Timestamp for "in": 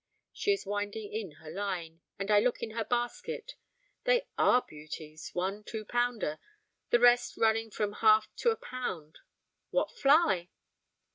1.13-1.33, 2.63-2.71